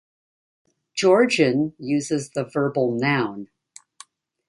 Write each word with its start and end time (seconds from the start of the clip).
Georgian 0.95 1.75
uses 1.77 2.31
the 2.31 2.43
verbal 2.43 2.89
noun. 2.99 3.49